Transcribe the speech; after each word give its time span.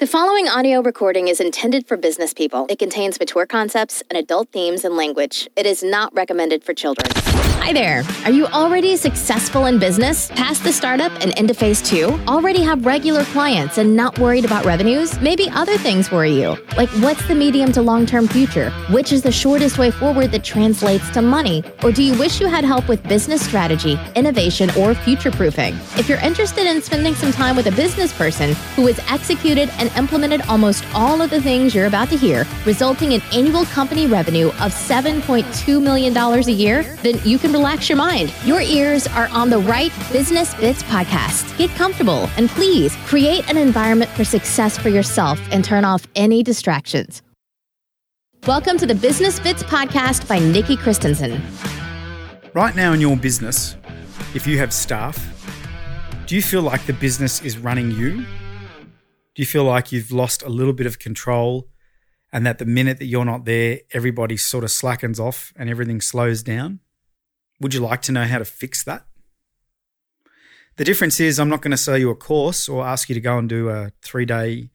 The 0.00 0.06
following 0.06 0.48
audio 0.48 0.80
recording 0.80 1.28
is 1.28 1.42
intended 1.42 1.86
for 1.86 1.98
business 1.98 2.32
people. 2.32 2.64
It 2.70 2.78
contains 2.78 3.20
mature 3.20 3.44
concepts 3.44 4.02
and 4.08 4.16
adult 4.16 4.48
themes 4.50 4.82
and 4.82 4.96
language. 4.96 5.46
It 5.56 5.66
is 5.66 5.82
not 5.82 6.10
recommended 6.14 6.64
for 6.64 6.72
children. 6.72 7.06
Hi 7.62 7.74
there. 7.74 8.02
Are 8.24 8.32
you 8.32 8.46
already 8.46 8.96
successful 8.96 9.66
in 9.66 9.78
business, 9.78 10.28
past 10.30 10.64
the 10.64 10.72
startup 10.72 11.12
and 11.20 11.38
into 11.38 11.54
phase 11.54 11.80
two? 11.80 12.06
Already 12.26 12.62
have 12.62 12.84
regular 12.84 13.22
clients 13.26 13.78
and 13.78 13.94
not 13.94 14.18
worried 14.18 14.44
about 14.44 14.64
revenues? 14.64 15.20
Maybe 15.20 15.48
other 15.50 15.76
things 15.76 16.10
worry 16.10 16.32
you, 16.32 16.56
like 16.76 16.88
what's 17.00 17.24
the 17.28 17.34
medium 17.34 17.70
to 17.72 17.82
long 17.82 18.06
term 18.06 18.26
future? 18.26 18.70
Which 18.90 19.12
is 19.12 19.22
the 19.22 19.30
shortest 19.30 19.78
way 19.78 19.92
forward 19.92 20.32
that 20.32 20.42
translates 20.42 21.10
to 21.10 21.22
money? 21.22 21.62
Or 21.84 21.92
do 21.92 22.02
you 22.02 22.18
wish 22.18 22.40
you 22.40 22.48
had 22.48 22.64
help 22.64 22.88
with 22.88 23.06
business 23.06 23.44
strategy, 23.44 24.00
innovation, 24.16 24.70
or 24.76 24.94
future 24.94 25.30
proofing? 25.30 25.74
If 25.96 26.08
you're 26.08 26.18
interested 26.18 26.66
in 26.66 26.82
spending 26.82 27.14
some 27.14 27.30
time 27.30 27.54
with 27.54 27.66
a 27.66 27.72
business 27.72 28.12
person 28.12 28.54
who 28.74 28.86
has 28.86 28.98
executed 29.10 29.70
and 29.78 29.92
implemented 29.96 30.40
almost 30.48 30.82
all 30.92 31.20
of 31.20 31.30
the 31.30 31.42
things 31.42 31.74
you're 31.74 31.86
about 31.86 32.08
to 32.08 32.16
hear, 32.16 32.46
resulting 32.64 33.12
in 33.12 33.20
annual 33.32 33.66
company 33.66 34.06
revenue 34.06 34.48
of 34.48 34.72
$7.2 34.72 35.80
million 35.80 36.16
a 36.16 36.40
year, 36.50 36.82
then 37.02 37.20
you 37.22 37.38
can 37.38 37.49
relax 37.50 37.88
your 37.88 37.96
mind. 37.96 38.32
Your 38.44 38.60
ears 38.60 39.06
are 39.08 39.28
on 39.28 39.50
the 39.50 39.58
right 39.58 39.92
Business 40.12 40.54
Bits 40.54 40.82
podcast. 40.84 41.56
Get 41.58 41.70
comfortable 41.70 42.28
and 42.36 42.48
please 42.50 42.94
create 43.06 43.48
an 43.50 43.56
environment 43.56 44.10
for 44.12 44.24
success 44.24 44.78
for 44.78 44.88
yourself 44.88 45.40
and 45.50 45.64
turn 45.64 45.84
off 45.84 46.06
any 46.14 46.42
distractions. 46.42 47.22
Welcome 48.46 48.78
to 48.78 48.86
the 48.86 48.94
Business 48.94 49.38
Bits 49.38 49.62
podcast 49.62 50.26
by 50.26 50.38
Nikki 50.38 50.76
Christensen. 50.76 51.42
Right 52.54 52.74
now 52.74 52.92
in 52.92 53.00
your 53.00 53.16
business, 53.16 53.76
if 54.34 54.46
you 54.46 54.58
have 54.58 54.72
staff, 54.72 55.18
do 56.26 56.34
you 56.36 56.42
feel 56.42 56.62
like 56.62 56.86
the 56.86 56.92
business 56.92 57.42
is 57.42 57.58
running 57.58 57.90
you? 57.90 58.24
Do 59.34 59.42
you 59.42 59.46
feel 59.46 59.64
like 59.64 59.92
you've 59.92 60.10
lost 60.10 60.42
a 60.42 60.48
little 60.48 60.72
bit 60.72 60.86
of 60.86 60.98
control 60.98 61.68
and 62.32 62.46
that 62.46 62.58
the 62.58 62.64
minute 62.64 62.98
that 62.98 63.06
you're 63.06 63.24
not 63.24 63.44
there, 63.44 63.80
everybody 63.92 64.36
sort 64.36 64.64
of 64.64 64.70
slackens 64.70 65.20
off 65.20 65.52
and 65.56 65.68
everything 65.68 66.00
slows 66.00 66.42
down? 66.42 66.80
Would 67.60 67.74
you 67.74 67.80
like 67.80 68.02
to 68.02 68.12
know 68.12 68.24
how 68.24 68.38
to 68.38 68.44
fix 68.44 68.82
that? 68.84 69.06
The 70.76 70.84
difference 70.84 71.20
is, 71.20 71.38
I'm 71.38 71.48
not 71.48 71.60
going 71.60 71.72
to 71.72 71.76
sell 71.76 71.98
you 71.98 72.10
a 72.10 72.16
course 72.16 72.68
or 72.68 72.86
ask 72.86 73.08
you 73.08 73.14
to 73.14 73.20
go 73.20 73.36
and 73.36 73.48
do 73.48 73.68
a 73.68 73.92
three 74.02 74.24
day 74.24 74.70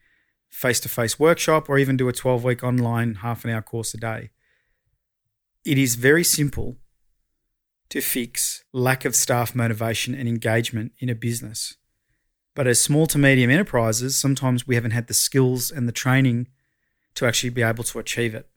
face 0.49 0.79
to 0.81 0.89
face 0.89 1.19
workshop 1.19 1.67
or 1.67 1.77
even 1.77 1.97
do 1.97 2.07
a 2.07 2.13
12 2.13 2.43
week 2.43 2.63
online 2.63 3.15
half 3.15 3.43
an 3.43 3.49
hour 3.49 3.61
course 3.61 3.93
a 3.93 3.97
day. 3.97 4.29
It 5.65 5.77
is 5.77 5.95
very 5.95 6.23
simple 6.23 6.77
to 7.89 8.01
fix 8.01 8.63
lack 8.71 9.03
of 9.03 9.15
staff 9.15 9.55
motivation 9.55 10.13
and 10.13 10.29
engagement 10.29 10.91
in 10.99 11.09
a 11.09 11.15
business. 11.15 11.75
But 12.53 12.67
as 12.67 12.81
small 12.81 13.05
to 13.07 13.17
medium 13.17 13.49
enterprises, 13.49 14.17
sometimes 14.17 14.65
we 14.65 14.75
haven't 14.75 14.91
had 14.91 15.07
the 15.07 15.13
skills 15.13 15.71
and 15.71 15.87
the 15.87 15.91
training 15.91 16.47
to 17.15 17.25
actually 17.25 17.49
be 17.49 17.63
able 17.63 17.83
to 17.83 17.99
achieve 17.99 18.33
it. 18.35 18.47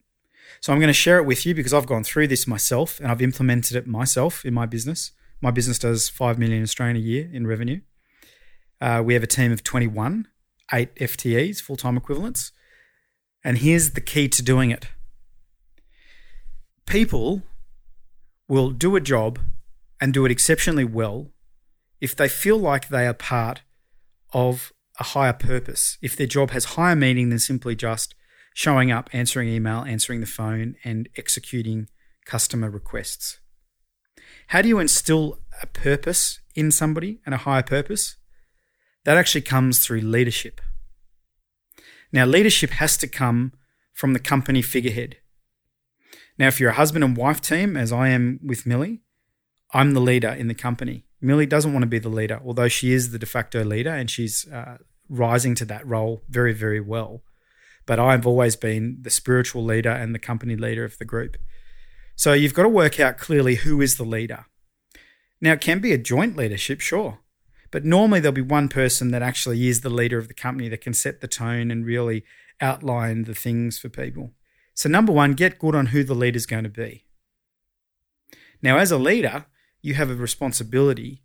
So 0.60 0.72
I'm 0.72 0.78
going 0.78 0.88
to 0.88 0.92
share 0.94 1.18
it 1.18 1.24
with 1.24 1.46
you 1.46 1.54
because 1.54 1.72
I've 1.72 1.86
gone 1.86 2.04
through 2.04 2.28
this 2.28 2.46
myself 2.46 2.98
and 3.00 3.08
I've 3.10 3.22
implemented 3.22 3.76
it 3.76 3.86
myself 3.86 4.44
in 4.44 4.54
my 4.54 4.66
business. 4.66 5.12
My 5.40 5.50
business 5.50 5.78
does 5.78 6.08
5 6.08 6.38
million 6.38 6.62
Australian 6.62 6.96
a 6.96 7.00
year 7.00 7.30
in 7.32 7.46
revenue. 7.46 7.80
Uh, 8.80 9.02
we 9.04 9.14
have 9.14 9.22
a 9.22 9.28
team 9.28 9.52
of 9.52 9.62
21, 9.62 10.26
eight 10.72 10.94
FTEs, 10.96 11.60
full 11.60 11.76
time 11.76 11.96
equivalents. 11.96 12.52
And 13.44 13.58
here's 13.58 13.90
the 13.90 14.00
key 14.00 14.28
to 14.28 14.42
doing 14.42 14.70
it 14.70 14.88
people 16.86 17.42
will 18.48 18.70
do 18.70 18.96
a 18.96 19.00
job 19.00 19.38
and 20.00 20.14
do 20.14 20.24
it 20.24 20.30
exceptionally 20.30 20.84
well 20.84 21.30
if 22.00 22.16
they 22.16 22.28
feel 22.28 22.56
like 22.56 22.88
they 22.88 23.06
are 23.06 23.14
part 23.14 23.62
of 24.32 24.72
a 24.98 25.04
higher 25.04 25.32
purpose, 25.32 25.98
if 26.02 26.16
their 26.16 26.26
job 26.26 26.50
has 26.50 26.64
higher 26.76 26.96
meaning 26.96 27.28
than 27.28 27.38
simply 27.38 27.74
just 27.76 28.14
showing 28.54 28.90
up, 28.90 29.08
answering 29.12 29.48
email, 29.48 29.82
answering 29.82 30.20
the 30.20 30.26
phone, 30.26 30.76
and 30.84 31.08
executing 31.16 31.88
customer 32.24 32.70
requests. 32.70 33.38
How 34.48 34.62
do 34.62 34.68
you 34.68 34.78
instill 34.78 35.38
a 35.62 35.66
purpose 35.66 36.40
in 36.54 36.70
somebody 36.70 37.20
and 37.24 37.34
a 37.34 37.38
higher 37.38 37.62
purpose? 37.62 38.16
That 39.04 39.16
actually 39.16 39.42
comes 39.42 39.78
through 39.78 40.00
leadership. 40.00 40.60
Now, 42.12 42.24
leadership 42.24 42.70
has 42.70 42.96
to 42.98 43.06
come 43.06 43.52
from 43.92 44.12
the 44.12 44.18
company 44.18 44.62
figurehead. 44.62 45.16
Now, 46.38 46.48
if 46.48 46.60
you're 46.60 46.70
a 46.70 46.74
husband 46.74 47.04
and 47.04 47.16
wife 47.16 47.40
team, 47.40 47.76
as 47.76 47.92
I 47.92 48.08
am 48.08 48.40
with 48.44 48.66
Millie, 48.66 49.02
I'm 49.72 49.92
the 49.92 50.00
leader 50.00 50.28
in 50.28 50.48
the 50.48 50.54
company. 50.54 51.04
Millie 51.20 51.46
doesn't 51.46 51.72
want 51.72 51.82
to 51.82 51.88
be 51.88 51.98
the 51.98 52.08
leader, 52.08 52.40
although 52.44 52.68
she 52.68 52.92
is 52.92 53.10
the 53.10 53.18
de 53.18 53.26
facto 53.26 53.64
leader 53.64 53.90
and 53.90 54.08
she's 54.08 54.46
uh, 54.50 54.78
rising 55.08 55.54
to 55.56 55.64
that 55.66 55.86
role 55.86 56.22
very, 56.28 56.54
very 56.54 56.80
well. 56.80 57.22
But 57.88 57.98
I've 57.98 58.26
always 58.26 58.54
been 58.54 58.98
the 59.00 59.08
spiritual 59.08 59.64
leader 59.64 59.88
and 59.88 60.14
the 60.14 60.18
company 60.18 60.56
leader 60.56 60.84
of 60.84 60.98
the 60.98 61.06
group. 61.06 61.38
So 62.16 62.34
you've 62.34 62.52
got 62.52 62.64
to 62.64 62.68
work 62.68 63.00
out 63.00 63.16
clearly 63.16 63.54
who 63.54 63.80
is 63.80 63.96
the 63.96 64.04
leader. 64.04 64.44
Now, 65.40 65.52
it 65.52 65.62
can 65.62 65.78
be 65.78 65.94
a 65.94 65.98
joint 65.98 66.36
leadership, 66.36 66.82
sure. 66.82 67.20
But 67.70 67.86
normally 67.86 68.20
there'll 68.20 68.34
be 68.34 68.42
one 68.42 68.68
person 68.68 69.10
that 69.12 69.22
actually 69.22 69.68
is 69.68 69.80
the 69.80 69.88
leader 69.88 70.18
of 70.18 70.28
the 70.28 70.34
company 70.34 70.68
that 70.68 70.82
can 70.82 70.92
set 70.92 71.22
the 71.22 71.28
tone 71.28 71.70
and 71.70 71.86
really 71.86 72.24
outline 72.60 73.24
the 73.24 73.34
things 73.34 73.78
for 73.78 73.88
people. 73.88 74.32
So, 74.74 74.90
number 74.90 75.12
one, 75.12 75.32
get 75.32 75.58
good 75.58 75.74
on 75.74 75.86
who 75.86 76.04
the 76.04 76.14
leader 76.14 76.36
is 76.36 76.44
going 76.44 76.64
to 76.64 76.70
be. 76.70 77.06
Now, 78.60 78.76
as 78.76 78.90
a 78.90 78.98
leader, 78.98 79.46
you 79.80 79.94
have 79.94 80.10
a 80.10 80.14
responsibility 80.14 81.22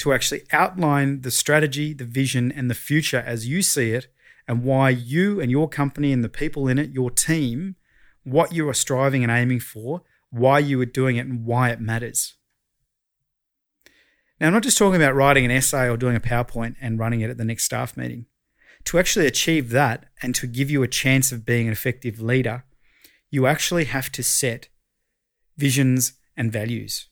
to 0.00 0.12
actually 0.12 0.42
outline 0.52 1.22
the 1.22 1.30
strategy, 1.30 1.94
the 1.94 2.04
vision, 2.04 2.52
and 2.52 2.70
the 2.70 2.74
future 2.74 3.22
as 3.24 3.48
you 3.48 3.62
see 3.62 3.92
it, 3.92 4.08
and 4.48 4.64
why 4.64 4.88
you 4.88 5.40
and 5.40 5.50
your 5.50 5.68
company 5.68 6.10
and 6.10 6.24
the 6.24 6.28
people 6.28 6.66
in 6.66 6.78
it, 6.78 6.90
your 6.90 7.10
team, 7.10 7.76
what 8.24 8.52
you 8.52 8.66
are 8.68 8.74
striving 8.74 9.22
and 9.22 9.30
aiming 9.30 9.60
for, 9.60 10.02
why 10.30 10.58
you 10.58 10.80
are 10.80 10.86
doing 10.86 11.16
it, 11.16 11.26
and 11.26 11.44
why 11.44 11.70
it 11.70 11.80
matters. 11.80 12.34
Now, 14.40 14.46
I'm 14.46 14.54
not 14.54 14.62
just 14.62 14.78
talking 14.78 15.00
about 15.00 15.14
writing 15.14 15.44
an 15.44 15.50
essay 15.50 15.88
or 15.88 15.98
doing 15.98 16.16
a 16.16 16.20
PowerPoint 16.20 16.76
and 16.80 16.98
running 16.98 17.20
it 17.20 17.30
at 17.30 17.36
the 17.36 17.44
next 17.44 17.64
staff 17.64 17.96
meeting. 17.96 18.26
To 18.84 18.98
actually 18.98 19.26
achieve 19.26 19.70
that 19.70 20.06
and 20.22 20.34
to 20.36 20.46
give 20.46 20.70
you 20.70 20.82
a 20.82 20.88
chance 20.88 21.30
of 21.30 21.44
being 21.44 21.66
an 21.66 21.72
effective 21.72 22.20
leader, 22.20 22.64
you 23.30 23.46
actually 23.46 23.84
have 23.84 24.10
to 24.12 24.22
set 24.22 24.68
visions 25.58 26.14
and 26.36 26.50
values. 26.50 27.08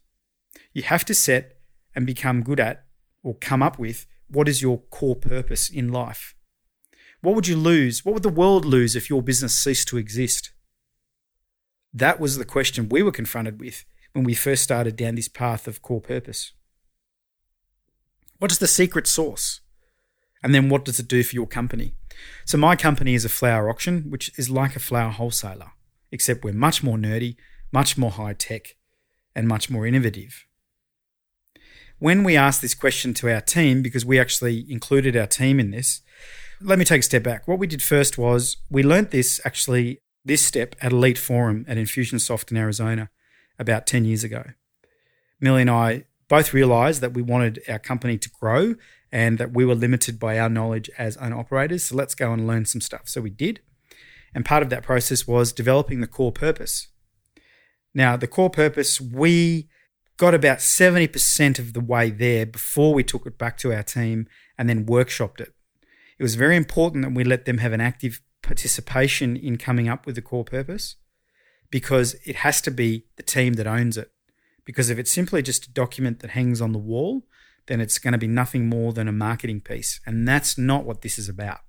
You 0.72 0.84
have 0.84 1.04
to 1.04 1.14
set 1.14 1.58
and 1.94 2.06
become 2.06 2.42
good 2.42 2.60
at 2.60 2.84
or 3.22 3.34
come 3.34 3.62
up 3.62 3.78
with 3.78 4.06
what 4.28 4.48
is 4.48 4.62
your 4.62 4.78
core 4.78 5.16
purpose 5.16 5.69
in 5.69 5.92
life. 5.92 6.34
What 7.26 7.34
would 7.34 7.48
you 7.48 7.56
lose? 7.56 8.04
What 8.04 8.14
would 8.14 8.22
the 8.22 8.28
world 8.28 8.64
lose 8.64 8.94
if 8.94 9.10
your 9.10 9.20
business 9.20 9.53
ceased 9.53 9.88
to 9.88 9.97
exist? 9.97 10.53
That 11.92 12.20
was 12.20 12.38
the 12.38 12.44
question 12.44 12.88
we 12.88 13.03
were 13.03 13.10
confronted 13.10 13.59
with 13.59 13.84
when 14.12 14.22
we 14.22 14.32
first 14.32 14.62
started 14.62 14.94
down 14.94 15.16
this 15.16 15.26
path 15.26 15.66
of 15.66 15.82
core 15.82 16.00
purpose. 16.00 16.53
What 18.38 18.53
is 18.53 18.60
the 18.60 18.69
secret 18.69 19.09
sauce? 19.09 19.60
And 20.41 20.54
then 20.54 20.69
what 20.69 20.84
does 20.84 21.00
it 21.00 21.09
do 21.09 21.25
for 21.25 21.34
your 21.34 21.48
company? 21.48 21.97
So, 22.44 22.59
my 22.59 22.76
company 22.76 23.14
is 23.14 23.25
a 23.25 23.28
flower 23.28 23.69
auction, 23.69 24.08
which 24.08 24.31
is 24.38 24.48
like 24.48 24.76
a 24.76 24.78
flower 24.78 25.10
wholesaler, 25.10 25.72
except 26.12 26.44
we're 26.44 26.54
much 26.54 26.84
more 26.84 26.97
nerdy, 26.97 27.34
much 27.72 27.98
more 27.98 28.12
high 28.12 28.34
tech, 28.34 28.76
and 29.34 29.48
much 29.48 29.69
more 29.69 29.84
innovative 29.84 30.47
when 31.98 32.25
we 32.25 32.37
asked 32.37 32.60
this 32.60 32.75
question 32.75 33.14
to 33.14 33.32
our 33.32 33.41
team, 33.41 33.82
because 33.82 34.04
we 34.04 34.20
actually 34.20 34.70
included 34.70 35.16
our 35.16 35.26
team 35.26 35.58
in 35.58 35.70
this, 35.70 36.03
let 36.61 36.78
me 36.78 36.84
take 36.84 37.00
a 37.00 37.03
step 37.03 37.22
back. 37.22 37.47
What 37.47 37.59
we 37.59 37.67
did 37.67 37.83
first 37.83 38.19
was 38.19 38.56
we 38.71 38.83
learnt 38.83 39.11
this 39.11 39.41
actually, 39.44 40.00
this 40.25 40.44
step 40.44 40.75
at 40.81 40.93
Elite 40.93 41.19
Forum 41.19 41.65
at 41.69 41.77
Infusionsoft 41.77 42.50
in 42.50 42.56
Arizona 42.56 43.11
about 43.59 43.87
10 43.87 44.05
years 44.05 44.25
ago. 44.25 44.44
Millie 45.41 45.62
and 45.62 45.71
I 45.71 46.05
both 46.28 46.53
realized 46.53 47.00
that 47.03 47.15
we 47.15 47.22
wanted 47.22 47.62
our 47.69 47.78
company 47.78 48.19
to 48.19 48.31
grow 48.41 48.75
and 49.12 49.39
that 49.39 49.53
we 49.53 49.65
were 49.65 49.75
limited 49.75 50.19
by 50.19 50.39
our 50.39 50.49
knowledge 50.49 50.91
as 50.99 51.17
owner 51.19 51.39
operators. 51.39 51.84
So 51.84 51.97
let's 51.97 52.15
go 52.15 52.33
and 52.33 52.47
learn 52.47 52.65
some 52.65 52.81
stuff. 52.81 53.03
So 53.09 53.21
we 53.21 53.31
did. 53.31 53.61
And 54.35 54.44
part 54.44 54.62
of 54.62 54.70
that 54.70 54.82
process 54.82 55.26
was 55.26 55.52
developing 55.52 56.00
the 56.00 56.06
core 56.06 56.32
purpose. 56.32 56.88
Now, 57.94 58.17
the 58.17 58.26
core 58.26 58.50
purpose, 58.50 59.00
we 59.00 59.69
got 60.19 60.35
about 60.35 60.59
70% 60.59 61.59
of 61.59 61.73
the 61.73 61.81
way 61.81 62.11
there 62.11 62.44
before 62.44 62.93
we 62.93 63.05
took 63.05 63.26
it 63.26 63.38
back 63.38 63.56
to 63.59 63.73
our 63.73 63.82
team 63.82 64.26
and 64.59 64.69
then 64.69 64.85
workshopped 64.85 65.41
it. 65.41 65.55
It 66.18 66.22
was 66.22 66.34
very 66.34 66.56
important 66.56 67.04
that 67.04 67.14
we 67.14 67.24
let 67.24 67.44
them 67.44 67.58
have 67.58 67.72
an 67.72 67.80
active 67.80 68.20
participation 68.42 69.36
in 69.36 69.58
coming 69.58 69.88
up 69.88 70.06
with 70.06 70.14
the 70.14 70.22
core 70.22 70.44
purpose 70.44 70.96
because 71.70 72.14
it 72.24 72.36
has 72.36 72.60
to 72.62 72.70
be 72.70 73.06
the 73.16 73.22
team 73.22 73.54
that 73.54 73.66
owns 73.66 73.96
it. 73.96 74.12
Because 74.64 74.90
if 74.90 74.98
it's 74.98 75.10
simply 75.10 75.42
just 75.42 75.66
a 75.66 75.70
document 75.70 76.20
that 76.20 76.30
hangs 76.30 76.60
on 76.60 76.72
the 76.72 76.78
wall, 76.78 77.26
then 77.66 77.80
it's 77.80 77.98
going 77.98 78.12
to 78.12 78.18
be 78.18 78.28
nothing 78.28 78.68
more 78.68 78.92
than 78.92 79.08
a 79.08 79.12
marketing 79.12 79.60
piece. 79.60 80.00
And 80.06 80.26
that's 80.26 80.56
not 80.56 80.84
what 80.84 81.02
this 81.02 81.18
is 81.18 81.28
about. 81.28 81.60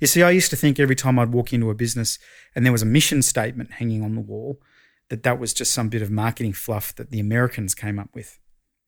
You 0.00 0.06
see, 0.06 0.22
I 0.22 0.30
used 0.30 0.50
to 0.50 0.56
think 0.56 0.78
every 0.78 0.96
time 0.96 1.18
I'd 1.18 1.32
walk 1.32 1.52
into 1.52 1.70
a 1.70 1.74
business 1.74 2.18
and 2.54 2.64
there 2.64 2.72
was 2.72 2.82
a 2.82 2.86
mission 2.86 3.22
statement 3.22 3.72
hanging 3.72 4.02
on 4.02 4.14
the 4.14 4.20
wall, 4.20 4.60
that 5.08 5.22
that 5.22 5.38
was 5.38 5.54
just 5.54 5.72
some 5.72 5.88
bit 5.88 6.02
of 6.02 6.10
marketing 6.10 6.52
fluff 6.52 6.94
that 6.96 7.10
the 7.10 7.20
Americans 7.20 7.74
came 7.74 7.98
up 7.98 8.10
with. 8.14 8.38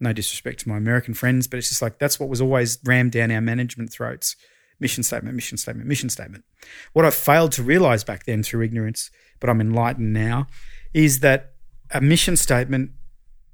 No 0.00 0.12
disrespect 0.12 0.60
to 0.60 0.68
my 0.68 0.76
American 0.76 1.14
friends, 1.14 1.46
but 1.46 1.58
it's 1.58 1.68
just 1.68 1.82
like 1.82 1.98
that's 1.98 2.18
what 2.18 2.28
was 2.28 2.40
always 2.40 2.78
rammed 2.84 3.12
down 3.12 3.30
our 3.30 3.40
management 3.40 3.92
throats. 3.92 4.36
Mission 4.80 5.02
statement, 5.02 5.34
mission 5.34 5.58
statement, 5.58 5.88
mission 5.88 6.08
statement. 6.08 6.44
What 6.92 7.04
I 7.04 7.10
failed 7.10 7.52
to 7.52 7.62
realize 7.62 8.04
back 8.04 8.25
then 8.25 8.42
through 8.42 8.62
ignorance, 8.62 9.10
but 9.40 9.50
I'm 9.50 9.60
enlightened 9.60 10.12
now, 10.12 10.46
is 10.94 11.20
that 11.20 11.52
a 11.90 12.00
mission 12.00 12.36
statement, 12.36 12.92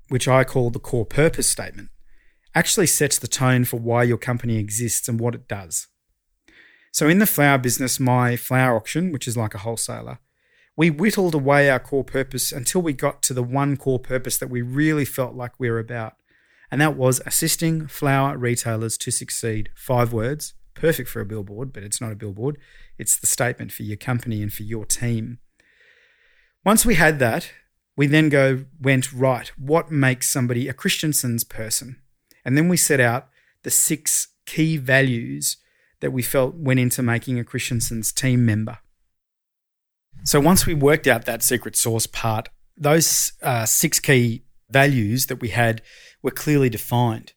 which 0.08 0.28
I 0.28 0.44
call 0.44 0.70
the 0.70 0.78
core 0.78 1.06
purpose 1.06 1.48
statement, 1.48 1.88
actually 2.54 2.86
sets 2.86 3.18
the 3.18 3.28
tone 3.28 3.64
for 3.64 3.78
why 3.78 4.02
your 4.04 4.18
company 4.18 4.58
exists 4.58 5.08
and 5.08 5.18
what 5.18 5.34
it 5.34 5.48
does. 5.48 5.88
So 6.92 7.08
in 7.08 7.18
the 7.18 7.26
flower 7.26 7.58
business, 7.58 7.98
my 7.98 8.36
flower 8.36 8.76
auction, 8.76 9.10
which 9.10 9.26
is 9.26 9.36
like 9.36 9.54
a 9.54 9.58
wholesaler, 9.58 10.20
we 10.76 10.90
whittled 10.90 11.34
away 11.34 11.70
our 11.70 11.80
core 11.80 12.04
purpose 12.04 12.52
until 12.52 12.82
we 12.82 12.92
got 12.92 13.22
to 13.22 13.34
the 13.34 13.42
one 13.42 13.76
core 13.76 13.98
purpose 13.98 14.38
that 14.38 14.50
we 14.50 14.62
really 14.62 15.04
felt 15.04 15.34
like 15.34 15.58
we 15.58 15.70
were 15.70 15.78
about. 15.78 16.14
And 16.70 16.80
that 16.80 16.96
was 16.96 17.20
assisting 17.26 17.86
flower 17.86 18.36
retailers 18.36 18.96
to 18.98 19.10
succeed. 19.10 19.70
Five 19.76 20.12
words, 20.12 20.54
perfect 20.74 21.08
for 21.08 21.20
a 21.20 21.26
billboard, 21.26 21.72
but 21.72 21.82
it's 21.82 22.00
not 22.00 22.12
a 22.12 22.16
billboard. 22.16 22.58
It's 22.98 23.16
the 23.16 23.26
statement 23.26 23.72
for 23.72 23.82
your 23.82 23.96
company 23.96 24.42
and 24.42 24.52
for 24.52 24.62
your 24.62 24.84
team. 24.84 25.38
Once 26.64 26.84
we 26.86 26.94
had 26.94 27.18
that, 27.18 27.50
we 27.96 28.06
then 28.06 28.28
go 28.28 28.64
went 28.80 29.12
right. 29.12 29.48
What 29.58 29.90
makes 29.90 30.28
somebody 30.28 30.68
a 30.68 30.72
Christensen's 30.72 31.44
person? 31.44 32.00
And 32.44 32.56
then 32.56 32.68
we 32.68 32.76
set 32.76 33.00
out 33.00 33.28
the 33.62 33.70
six 33.70 34.28
key 34.46 34.76
values 34.76 35.56
that 36.00 36.10
we 36.10 36.22
felt 36.22 36.54
went 36.54 36.80
into 36.80 37.02
making 37.02 37.38
a 37.38 37.44
Christensen's 37.44 38.12
team 38.12 38.44
member. 38.44 38.78
So 40.24 40.40
once 40.40 40.66
we 40.66 40.74
worked 40.74 41.06
out 41.06 41.24
that 41.26 41.42
secret 41.42 41.76
sauce 41.76 42.06
part, 42.06 42.48
those 42.76 43.32
uh, 43.42 43.66
six 43.66 44.00
key 44.00 44.44
values 44.70 45.26
that 45.26 45.40
we 45.40 45.50
had 45.50 45.82
were 46.22 46.30
clearly 46.30 46.68
defined. 46.68 47.32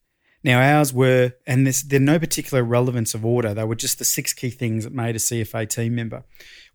Now 0.47 0.61
ours 0.61 0.93
were, 0.93 1.33
and 1.45 1.67
this, 1.67 1.81
they're 1.81 1.99
no 1.99 2.19
particular 2.19 2.63
relevance 2.63 3.13
of 3.13 3.25
order. 3.25 3.53
They 3.53 3.65
were 3.65 3.75
just 3.75 3.99
the 3.99 4.05
six 4.05 4.31
key 4.31 4.49
things 4.49 4.85
that 4.85 4.93
made 4.93 5.13
a 5.13 5.19
CFA 5.19 5.67
team 5.67 5.93
member. 5.93 6.23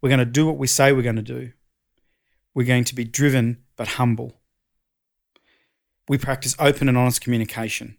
We're 0.02 0.10
going 0.10 0.18
to 0.18 0.26
do 0.26 0.44
what 0.44 0.58
we 0.58 0.66
say 0.66 0.92
we're 0.92 1.00
going 1.00 1.16
to 1.16 1.22
do. 1.22 1.52
We're 2.54 2.66
going 2.66 2.84
to 2.84 2.94
be 2.94 3.04
driven 3.04 3.62
but 3.78 3.88
humble. 3.88 4.42
We 6.06 6.18
practice 6.18 6.54
open 6.58 6.86
and 6.86 6.98
honest 6.98 7.22
communication. 7.22 7.96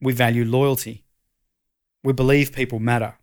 We 0.00 0.12
value 0.12 0.44
loyalty. 0.44 1.06
We 2.04 2.12
believe 2.12 2.52
people 2.52 2.78
matter. 2.78 3.18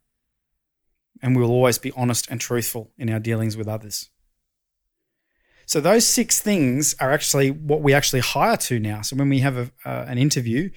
And 1.22 1.38
we 1.38 1.42
will 1.42 1.52
always 1.52 1.78
be 1.78 1.94
honest 1.94 2.30
and 2.30 2.42
truthful 2.42 2.92
in 2.98 3.10
our 3.10 3.20
dealings 3.22 3.56
with 3.56 3.70
others. 3.70 4.10
So 5.66 5.80
those 5.80 6.06
six 6.06 6.42
things 6.42 6.96
are 7.00 7.14
actually 7.14 7.50
what 7.50 7.82
we 7.82 7.94
actually 7.94 8.20
hire 8.20 8.58
to 8.58 8.78
now. 8.78 9.04
So 9.04 9.16
when 9.16 9.30
we 9.30 9.40
have 9.40 9.56
a, 9.56 9.72
uh, 9.86 10.04
an 10.10 10.18
interview, 10.18 10.72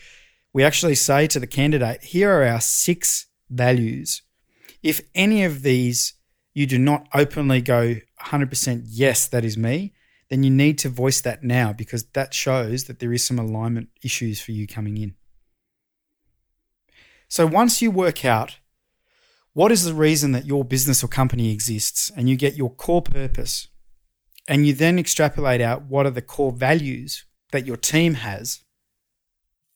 we 0.52 0.64
actually 0.64 0.94
say 0.94 1.26
to 1.28 1.40
the 1.40 1.46
candidate, 1.46 2.02
here 2.02 2.30
are 2.30 2.44
our 2.44 2.60
six 2.60 3.26
values. 3.50 4.22
If 4.82 5.00
any 5.14 5.44
of 5.44 5.62
these 5.62 6.14
you 6.54 6.66
do 6.66 6.78
not 6.78 7.08
openly 7.14 7.62
go 7.62 7.96
100% 8.20 8.82
yes, 8.86 9.26
that 9.28 9.44
is 9.44 9.56
me, 9.56 9.94
then 10.28 10.42
you 10.42 10.50
need 10.50 10.78
to 10.78 10.88
voice 10.88 11.20
that 11.22 11.42
now 11.42 11.72
because 11.72 12.04
that 12.12 12.34
shows 12.34 12.84
that 12.84 12.98
there 12.98 13.12
is 13.12 13.24
some 13.24 13.38
alignment 13.38 13.88
issues 14.02 14.40
for 14.40 14.52
you 14.52 14.66
coming 14.66 14.96
in. 14.96 15.14
So 17.28 17.46
once 17.46 17.80
you 17.80 17.90
work 17.90 18.24
out 18.24 18.58
what 19.54 19.70
is 19.70 19.84
the 19.84 19.94
reason 19.94 20.32
that 20.32 20.46
your 20.46 20.64
business 20.64 21.04
or 21.04 21.08
company 21.08 21.52
exists 21.52 22.10
and 22.16 22.28
you 22.28 22.36
get 22.36 22.56
your 22.56 22.70
core 22.70 23.02
purpose 23.02 23.68
and 24.48 24.66
you 24.66 24.72
then 24.72 24.98
extrapolate 24.98 25.60
out 25.60 25.82
what 25.82 26.06
are 26.06 26.10
the 26.10 26.22
core 26.22 26.52
values 26.52 27.26
that 27.52 27.66
your 27.66 27.76
team 27.76 28.14
has, 28.14 28.60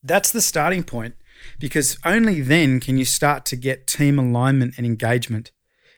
that's 0.06 0.32
the 0.32 0.41
starting 0.41 0.85
point 0.85 1.14
because 1.58 1.99
only 2.05 2.41
then 2.41 2.81
can 2.81 2.99
you 2.99 3.05
start 3.05 3.44
to 3.47 3.56
get 3.56 3.87
team 3.87 4.19
alignment 4.19 4.75
and 4.76 4.87
engagement 4.87 5.50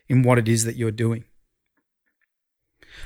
in 0.08 0.22
what 0.22 0.38
it 0.38 0.48
is 0.48 0.64
that 0.64 0.76
you're 0.76 0.90
doing. 0.90 1.24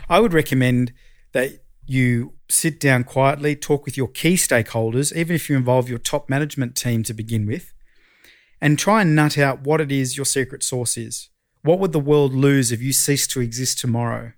I 0.09 0.21
would 0.21 0.33
recommend 0.33 0.93
that 1.33 1.65
you 1.85 2.35
sit 2.49 2.79
down 2.79 3.05
quietly, 3.05 3.57
talk 3.57 3.85
with 3.85 3.97
your 3.97 4.09
key 4.09 4.35
stakeholders, 4.35 5.15
even 5.15 5.35
if 5.35 5.51
you 5.51 5.57
involve 5.57 5.89
your 5.89 5.99
top 5.99 6.31
management 6.31 6.77
team 6.77 7.03
to 7.05 7.15
begin 7.15 7.47
with, 7.47 7.73
and 8.61 8.79
try 8.79 9.03
and 9.03 9.17
nut 9.17 9.37
out 9.37 9.63
what 9.63 9.81
it 9.81 9.91
is 9.91 10.17
your 10.17 10.27
secret 10.27 10.63
sauce 10.63 10.97
is. 10.97 11.29
What 11.63 11.79
would 11.79 11.93
the 11.93 12.01
world 12.01 12.35
lose 12.35 12.73
if 12.73 12.81
you 12.81 12.93
ceased 12.93 13.31
to 13.33 13.41
exist 13.41 13.79
tomorrow? 13.79 14.33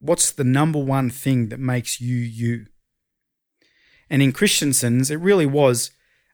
What's 0.00 0.32
the 0.32 0.44
number 0.44 0.78
one 0.78 1.10
thing 1.10 1.48
that 1.48 1.60
makes 1.60 2.00
you 2.00 2.16
you? 2.16 2.66
And 4.08 4.22
in 4.22 4.32
Christensen's, 4.32 5.10
it 5.10 5.20
really 5.20 5.46
was 5.46 5.90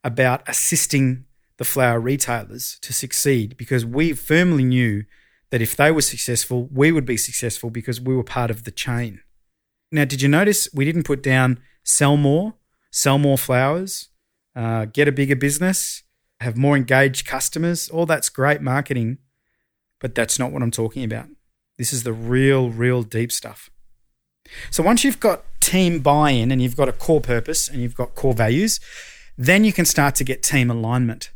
about 0.07 0.49
assisting 0.49 1.25
the 1.57 1.65
flower 1.65 1.99
retailers 1.99 2.79
to 2.83 2.93
succeed 2.93 3.57
because 3.57 3.85
we 3.85 4.13
firmly 4.13 4.63
knew 4.63 5.05
that 5.51 5.61
if 5.61 5.75
they 5.75 5.91
were 5.91 6.01
successful, 6.01 6.69
we 6.73 6.93
would 6.93 7.05
be 7.05 7.17
successful 7.17 7.71
because 7.71 8.01
we 8.01 8.15
were 8.15 8.23
part 8.23 8.51
of 8.51 8.63
the 8.63 8.71
chain. 8.71 9.21
Now, 9.91 10.05
did 10.05 10.23
you 10.23 10.29
notice 10.29 10.69
we 10.73 10.85
didn't 10.85 11.03
put 11.03 11.23
down 11.23 11.59
sell 11.83 12.17
more, 12.17 12.55
sell 12.93 13.19
more 13.19 13.37
flowers, 13.37 14.09
uh, 14.55 14.85
get 14.85 15.09
a 15.09 15.13
bigger 15.13 15.37
business, 15.37 16.05
have 16.41 16.57
more 16.57 16.77
engaged 16.77 17.27
customers. 17.27 17.89
All 17.89 18.07
that's 18.07 18.29
great 18.29 18.61
marketing, 18.61 19.19
but 20.01 20.15
that's 20.15 20.39
not 20.39 20.53
what 20.53 20.63
I'm 20.63 20.71
talking 20.71 21.03
about. 21.03 21.29
This 21.79 21.93
is 21.93 22.05
the 22.05 22.13
real, 22.13 22.71
real 22.71 23.03
deep 23.03 23.33
stuff. 23.33 23.71
So 24.71 24.83
once 24.83 25.03
you've 25.03 25.21
got 25.21 25.45
team 25.61 25.99
buy 25.99 26.31
in 26.31 26.53
and 26.53 26.63
you've 26.63 26.77
got 26.77 26.89
a 26.89 26.93
core 26.93 27.21
purpose 27.21 27.69
and 27.69 27.83
you've 27.83 27.97
got 27.97 28.15
core 28.15 28.35
values, 28.35 28.79
then 29.37 29.65
you 29.65 29.73
can 29.73 29.85
start 29.85 30.15
to 30.17 30.25
get 30.25 30.43
team 30.43 30.71
alignment. 30.71 31.31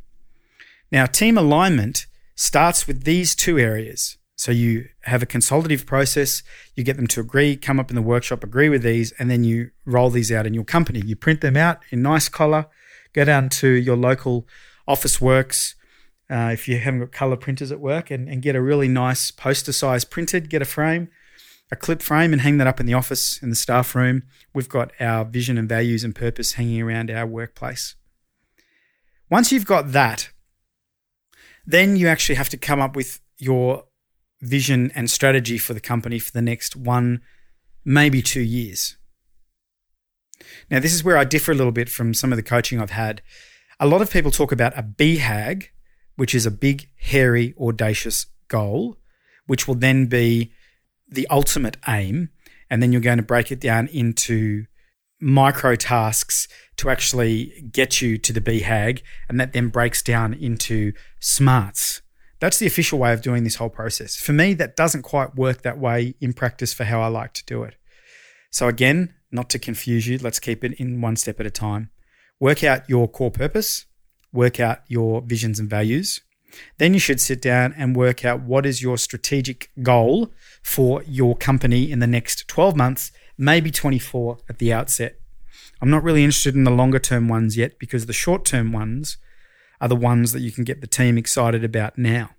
Now, 0.91 1.07
team 1.07 1.39
alignment 1.39 2.07
starts 2.35 2.87
with 2.87 3.05
these 3.05 3.35
two 3.35 3.59
areas. 3.59 4.17
So 4.37 4.53
you 4.53 4.87
have 5.03 5.23
a 5.23 5.27
consultative 5.27 5.85
process, 5.85 6.43
you 6.75 6.83
get 6.83 6.97
them 6.97 7.07
to 7.09 7.21
agree, 7.21 7.57
come 7.57 7.79
up 7.79 7.91
in 7.91 7.95
the 7.95 8.01
workshop, 8.01 8.43
agree 8.43 8.71
with 8.71 8.83
these, 8.83 9.13
and 9.19 9.31
then 9.31 9.45
you 9.45 9.71
roll 9.85 10.09
these 10.09 10.33
out 10.33 10.47
in 10.47 10.55
your 10.55 10.65
company. 10.65 11.03
You 11.05 11.15
print 11.15 11.43
them 11.43 11.59
out 11.59 11.81
in 11.91 12.01
nice 12.01 12.31
color, 12.31 12.67
go 13.13 13.27
down 13.27 13.51
to 13.51 13.69
your 13.69 13.97
local 13.97 14.49
Officeworks, 14.89 15.75
uh, 16.31 16.51
if 16.53 16.69
you 16.69 16.79
haven't 16.79 17.01
got 17.01 17.13
color 17.13 17.37
printers 17.37 17.71
at 17.71 17.81
work, 17.81 18.11
and, 18.11 18.31
and 18.31 18.41
get 18.41 18.57
a 18.57 18.63
really 18.63 18.89
nice 18.89 19.31
poster 19.31 19.73
size 19.73 20.07
printed, 20.07 20.49
get 20.49 20.63
a 20.63 20.65
frame, 20.65 21.09
a 21.71 21.77
clip 21.77 22.03
frame, 22.03 22.33
and 22.33 22.43
hang 22.43 22.59
that 22.59 22.67
up 22.67 22.81
in 22.81 22.87
the 22.87 22.95
office, 22.95 23.41
in 23.43 23.51
the 23.51 23.57
staff 23.57 23.95
room. 23.95 24.25
We've 24.55 24.69
got 24.69 24.93
our 25.01 25.25
vision 25.25 25.59
and 25.59 25.69
values 25.69 26.05
and 26.05 26.15
purpose 26.15 26.53
hanging 26.53 26.83
around 26.83 27.11
our 27.11 27.27
workplace. 27.27 27.95
Once 29.31 29.53
you've 29.53 29.67
got 29.67 29.93
that, 29.93 30.31
then 31.65 31.97
you 31.97 32.09
actually 32.09 32.35
have 32.35 32.49
to 32.49 32.57
come 32.57 32.81
up 32.81 32.97
with 32.97 33.21
your 33.39 33.85
vision 34.41 34.91
and 34.95 35.11
strategy 35.11 35.59
for 35.59 35.75
the 35.75 35.81
company 35.81 36.19
for 36.19 36.33
the 36.33 36.43
next 36.43 36.75
one, 36.75 37.21
maybe 37.85 38.23
two 38.23 38.41
years. 38.41 38.97
Now, 40.71 40.81
this 40.81 40.95
is 40.95 41.05
where 41.05 41.19
I 41.19 41.25
differ 41.25 41.53
a 41.53 41.55
little 41.55 41.73
bit 41.73 41.89
from 41.89 42.15
some 42.15 42.33
of 42.33 42.37
the 42.37 42.43
coaching 42.43 42.81
I've 42.81 42.91
had 42.91 43.23
a 43.81 43.87
lot 43.87 44.03
of 44.03 44.11
people 44.11 44.31
talk 44.31 44.53
about 44.53 44.79
a 44.79 44.83
BHAG, 44.83 45.69
which 46.17 46.35
is 46.35 46.45
a 46.45 46.51
big, 46.51 46.91
hairy, 46.99 47.55
audacious 47.59 48.27
goal, 48.49 48.99
which 49.47 49.67
will 49.67 49.75
then 49.75 50.07
be 50.07 50.53
the 51.11 51.27
ultimate 51.29 51.77
aim. 51.89 52.31
And 52.71 52.83
then 52.83 52.93
you're 52.93 53.01
going 53.01 53.19
to 53.19 53.25
break 53.25 53.51
it 53.51 53.61
down 53.61 53.89
into 53.89 54.67
micro 55.21 55.75
tasks 55.75 56.49
to 56.77 56.89
actually 56.89 57.69
get 57.73 58.01
you 58.01 58.17
to 58.19 58.33
the 58.33 58.41
BHAG. 58.41 59.03
And 59.29 59.41
that 59.41 59.53
then 59.53 59.69
breaks 59.69 60.03
down 60.03 60.35
into 60.35 60.93
smarts. 61.19 62.03
That's 62.39 62.59
the 62.59 62.67
official 62.67 62.99
way 62.99 63.13
of 63.13 63.21
doing 63.21 63.45
this 63.45 63.57
whole 63.57 63.69
process. 63.69 64.17
For 64.17 64.33
me, 64.33 64.55
that 64.55 64.77
doesn't 64.77 65.03
quite 65.03 65.37
work 65.37 65.63
that 65.63 65.79
way 65.79 66.15
in 66.21 66.33
practice 66.33 66.73
for 66.73 66.85
how 66.85 67.03
I 67.03 67.09
like 67.09 67.35
to 67.35 67.45
do 67.45 67.65
it. 67.65 67.75
So, 68.51 68.67
again, 68.67 69.15
not 69.31 69.51
to 69.51 69.59
confuse 69.59 70.07
you, 70.07 70.19
let's 70.19 70.41
keep 70.41 70.65
it 70.65 70.73
in 70.75 71.01
one 71.01 71.17
step 71.17 71.39
at 71.39 71.47
a 71.47 71.51
time 71.51 71.91
work 72.41 72.65
out 72.65 72.89
your 72.89 73.07
core 73.07 73.31
purpose, 73.31 73.85
work 74.33 74.59
out 74.59 74.79
your 74.89 75.21
visions 75.21 75.61
and 75.61 75.69
values. 75.69 76.23
Then 76.79 76.95
you 76.95 77.01
should 77.01 77.21
sit 77.21 77.41
down 77.41 77.75
and 77.77 77.97
work 77.97 78.25
out 78.25 78.43
what 78.43 78.67
is 78.67 78.83
your 78.83 78.99
strategic 78.99 79.71
goal 79.83 80.33
for 80.63 81.03
your 81.05 81.37
company 81.37 81.91
in 81.91 81.99
the 81.99 82.07
next 82.07 82.49
12 82.49 82.77
months, 82.77 83.13
maybe 83.39 83.71
24 83.71 84.39
at 84.49 84.59
the 84.59 84.73
outset. 84.73 85.21
I'm 85.81 85.91
not 85.91 86.03
really 86.03 86.25
interested 86.25 86.55
in 86.55 86.65
the 86.65 86.71
longer 86.71 86.99
term 86.99 87.29
ones 87.29 87.57
yet 87.57 87.79
because 87.79 88.07
the 88.07 88.13
short 88.13 88.45
term 88.45 88.73
ones 88.73 89.17
are 89.81 89.89
the 89.89 89.97
ones 89.97 90.33
that 90.33 90.41
you 90.41 90.53
can 90.53 90.65
get 90.65 90.81
the 90.81 90.87
team 90.87 91.17
excited 91.17 91.65
about 91.65 91.97
now. 91.97 92.31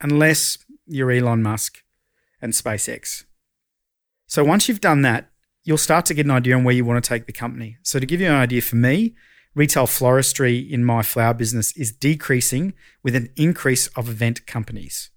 Unless 0.00 0.58
you're 0.86 1.10
Elon 1.10 1.42
Musk 1.42 1.82
and 2.42 2.52
SpaceX. 2.52 3.24
So 4.26 4.44
once 4.44 4.68
you've 4.68 4.80
done 4.80 5.02
that, 5.02 5.30
you'll 5.66 5.76
start 5.76 6.06
to 6.06 6.14
get 6.14 6.24
an 6.24 6.30
idea 6.30 6.56
on 6.56 6.64
where 6.64 6.74
you 6.74 6.84
want 6.84 7.02
to 7.02 7.06
take 7.06 7.26
the 7.26 7.32
company. 7.32 7.76
So, 7.82 7.98
to 7.98 8.06
give 8.06 8.20
you 8.20 8.28
an 8.28 8.34
idea 8.34 8.62
for 8.62 8.76
me, 8.76 9.14
retail 9.56 9.86
floristry 9.86 10.70
in 10.70 10.84
my 10.84 11.02
flower 11.02 11.34
business 11.34 11.76
is 11.76 11.90
decreasing 11.90 12.74
with 13.02 13.16
an 13.16 13.30
increase 13.34 13.88
of 13.88 14.08
event 14.08 14.46
companies. 14.46 15.10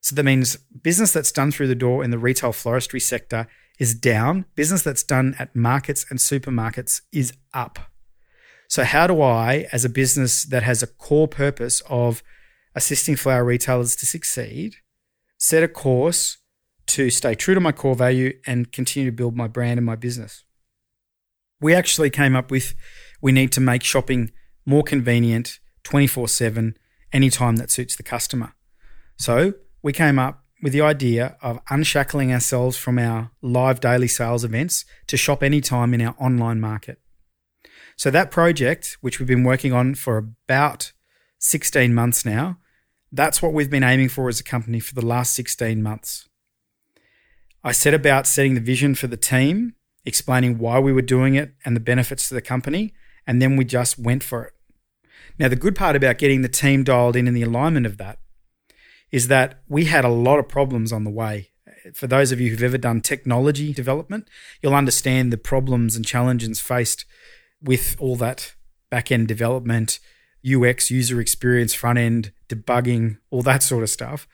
So, 0.00 0.14
that 0.14 0.22
means 0.22 0.56
business 0.56 1.12
that's 1.12 1.32
done 1.32 1.50
through 1.50 1.66
the 1.66 1.74
door 1.74 2.02
in 2.02 2.10
the 2.10 2.18
retail 2.18 2.52
floristry 2.52 3.02
sector 3.02 3.48
is 3.78 3.94
down, 3.94 4.46
business 4.54 4.82
that's 4.82 5.02
done 5.02 5.34
at 5.38 5.54
markets 5.54 6.06
and 6.08 6.18
supermarkets 6.18 7.02
is 7.12 7.34
up. 7.52 7.80
So, 8.68 8.84
how 8.84 9.08
do 9.08 9.20
I, 9.20 9.66
as 9.72 9.84
a 9.84 9.90
business 9.90 10.44
that 10.44 10.62
has 10.62 10.82
a 10.82 10.86
core 10.86 11.28
purpose 11.28 11.82
of 11.90 12.22
assisting 12.76 13.16
flower 13.16 13.44
retailers 13.44 13.96
to 13.96 14.06
succeed, 14.06 14.76
set 15.38 15.64
a 15.64 15.68
course 15.68 16.38
to 16.86 17.10
stay 17.10 17.34
true 17.34 17.54
to 17.54 17.60
my 17.60 17.72
core 17.72 17.96
value 17.96 18.32
and 18.46 18.70
continue 18.70 19.10
to 19.10 19.16
build 19.16 19.36
my 19.36 19.48
brand 19.48 19.78
and 19.78 19.86
my 19.86 19.96
business. 19.96 20.44
We 21.60 21.74
actually 21.74 22.10
came 22.10 22.36
up 22.36 22.50
with 22.50 22.74
we 23.26 23.32
need 23.32 23.50
to 23.50 23.60
make 23.60 23.82
shopping 23.82 24.30
more 24.64 24.84
convenient 24.84 25.58
24 25.82 26.28
7, 26.28 26.78
anytime 27.12 27.56
that 27.56 27.72
suits 27.72 27.96
the 27.96 28.04
customer. 28.04 28.54
So 29.16 29.54
we 29.82 29.92
came 29.92 30.16
up 30.16 30.44
with 30.62 30.72
the 30.72 30.80
idea 30.80 31.36
of 31.42 31.58
unshackling 31.68 32.32
ourselves 32.32 32.76
from 32.76 33.00
our 33.00 33.32
live 33.42 33.80
daily 33.80 34.06
sales 34.06 34.44
events 34.44 34.84
to 35.08 35.16
shop 35.16 35.42
anytime 35.42 35.92
in 35.92 36.02
our 36.02 36.14
online 36.20 36.60
market. 36.60 37.00
So 37.96 38.12
that 38.12 38.30
project, 38.30 38.96
which 39.00 39.18
we've 39.18 39.26
been 39.26 39.42
working 39.42 39.72
on 39.72 39.96
for 39.96 40.18
about 40.18 40.92
16 41.40 41.92
months 41.92 42.24
now, 42.24 42.58
that's 43.10 43.42
what 43.42 43.52
we've 43.52 43.68
been 43.68 43.82
aiming 43.82 44.10
for 44.10 44.28
as 44.28 44.38
a 44.38 44.44
company 44.44 44.78
for 44.78 44.94
the 44.94 45.04
last 45.04 45.34
16 45.34 45.82
months. 45.82 46.28
I 47.64 47.72
set 47.72 47.92
about 47.92 48.28
setting 48.28 48.54
the 48.54 48.60
vision 48.60 48.94
for 48.94 49.08
the 49.08 49.16
team, 49.16 49.74
explaining 50.04 50.58
why 50.58 50.78
we 50.78 50.92
were 50.92 51.02
doing 51.02 51.34
it 51.34 51.54
and 51.64 51.74
the 51.74 51.80
benefits 51.80 52.28
to 52.28 52.34
the 52.34 52.40
company, 52.40 52.94
and 53.26 53.42
then 53.42 53.56
we 53.56 53.64
just 53.64 53.98
went 53.98 54.22
for 54.22 54.44
it. 54.44 54.52
Now, 55.38 55.48
the 55.48 55.56
good 55.56 55.76
part 55.76 55.96
about 55.96 56.18
getting 56.18 56.42
the 56.42 56.48
team 56.48 56.84
dialed 56.84 57.16
in 57.16 57.26
and 57.26 57.36
the 57.36 57.42
alignment 57.42 57.86
of 57.86 57.98
that 57.98 58.18
is 59.10 59.28
that 59.28 59.60
we 59.68 59.84
had 59.84 60.04
a 60.04 60.10
lot 60.10 60.38
of 60.38 60.48
problems 60.48 60.92
on 60.92 61.04
the 61.04 61.10
way. 61.10 61.50
For 61.94 62.06
those 62.06 62.32
of 62.32 62.40
you 62.40 62.50
who've 62.50 62.62
ever 62.62 62.78
done 62.78 63.00
technology 63.00 63.72
development, 63.72 64.28
you'll 64.60 64.74
understand 64.74 65.32
the 65.32 65.38
problems 65.38 65.94
and 65.94 66.04
challenges 66.04 66.60
faced 66.60 67.04
with 67.62 67.96
all 68.00 68.16
that 68.16 68.54
back 68.90 69.12
end 69.12 69.28
development, 69.28 69.98
UX, 70.46 70.90
user 70.90 71.20
experience, 71.20 71.74
front 71.74 71.98
end, 71.98 72.32
debugging, 72.48 73.18
all 73.30 73.42
that 73.42 73.62
sort 73.62 73.82
of 73.82 73.90
stuff. 73.90 74.26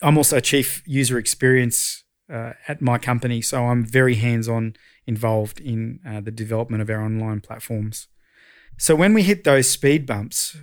I'm 0.00 0.18
also 0.18 0.40
chief 0.40 0.82
user 0.86 1.18
experience 1.18 2.04
uh, 2.32 2.52
at 2.68 2.80
my 2.82 2.98
company, 2.98 3.40
so 3.42 3.66
I'm 3.66 3.84
very 3.84 4.16
hands 4.16 4.48
on 4.48 4.74
involved 5.06 5.60
in 5.60 6.00
uh, 6.06 6.20
the 6.20 6.30
development 6.30 6.82
of 6.82 6.90
our 6.90 7.02
online 7.02 7.40
platforms. 7.40 8.08
So 8.78 8.94
when 8.94 9.14
we 9.14 9.22
hit 9.22 9.44
those 9.44 9.70
speed 9.70 10.06
bumps, 10.06 10.56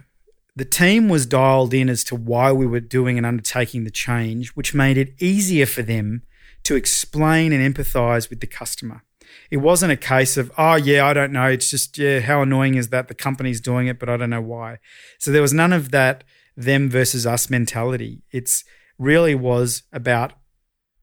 the 0.55 0.65
team 0.65 1.07
was 1.07 1.25
dialed 1.25 1.73
in 1.73 1.89
as 1.89 2.03
to 2.05 2.15
why 2.15 2.51
we 2.51 2.67
were 2.67 2.81
doing 2.81 3.17
and 3.17 3.25
undertaking 3.25 3.85
the 3.85 3.91
change, 3.91 4.49
which 4.49 4.73
made 4.73 4.97
it 4.97 5.13
easier 5.21 5.65
for 5.65 5.81
them 5.81 6.23
to 6.63 6.75
explain 6.75 7.53
and 7.53 7.75
empathize 7.75 8.29
with 8.29 8.41
the 8.41 8.47
customer. 8.47 9.03
It 9.51 9.57
wasn't 9.57 9.93
a 9.93 9.97
case 9.97 10.37
of, 10.37 10.51
oh, 10.57 10.75
yeah, 10.75 11.05
I 11.05 11.13
don't 11.13 11.31
know. 11.31 11.45
It's 11.45 11.69
just, 11.69 11.97
yeah, 11.97 12.19
how 12.19 12.41
annoying 12.41 12.75
is 12.75 12.89
that 12.89 13.07
the 13.07 13.15
company's 13.15 13.61
doing 13.61 13.87
it, 13.87 13.99
but 13.99 14.09
I 14.09 14.17
don't 14.17 14.29
know 14.29 14.41
why. 14.41 14.79
So 15.17 15.31
there 15.31 15.41
was 15.41 15.53
none 15.53 15.71
of 15.71 15.91
that 15.91 16.23
them 16.57 16.89
versus 16.89 17.25
us 17.25 17.49
mentality. 17.49 18.23
It's 18.31 18.65
really 18.97 19.35
was 19.35 19.83
about 19.93 20.33